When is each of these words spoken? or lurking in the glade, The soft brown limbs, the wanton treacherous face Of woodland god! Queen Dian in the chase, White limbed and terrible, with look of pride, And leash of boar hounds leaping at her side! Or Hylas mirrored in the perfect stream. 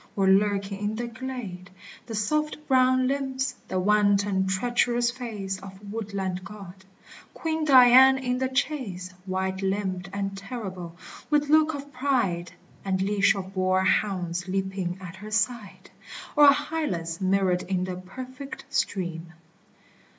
or 0.15 0.27
lurking 0.27 0.79
in 0.79 0.95
the 0.95 1.05
glade, 1.05 1.69
The 2.07 2.15
soft 2.15 2.57
brown 2.67 3.07
limbs, 3.07 3.53
the 3.67 3.79
wanton 3.79 4.47
treacherous 4.47 5.11
face 5.11 5.59
Of 5.59 5.93
woodland 5.93 6.43
god! 6.43 6.85
Queen 7.35 7.65
Dian 7.65 8.17
in 8.17 8.39
the 8.39 8.47
chase, 8.49 9.11
White 9.27 9.61
limbed 9.61 10.09
and 10.11 10.35
terrible, 10.35 10.95
with 11.29 11.49
look 11.49 11.75
of 11.75 11.93
pride, 11.93 12.51
And 12.83 12.99
leash 12.99 13.35
of 13.35 13.53
boar 13.53 13.83
hounds 13.83 14.47
leaping 14.47 14.97
at 14.99 15.17
her 15.17 15.29
side! 15.29 15.91
Or 16.35 16.47
Hylas 16.49 17.21
mirrored 17.21 17.61
in 17.61 17.83
the 17.83 17.97
perfect 17.97 18.65
stream. 18.73 19.33